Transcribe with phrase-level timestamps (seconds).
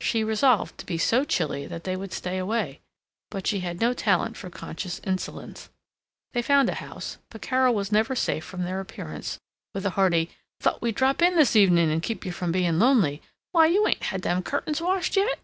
[0.00, 2.80] She resolved to be so chilly that they would stay away.
[3.30, 5.68] But she had no talent for conscious insolence.
[6.32, 9.38] They found a house, but Carol was never safe from their appearance
[9.74, 13.20] with a hearty, "Thought we'd drop in this evening and keep you from being lonely.
[13.52, 15.38] Why, you ain't had them curtains washed yet!"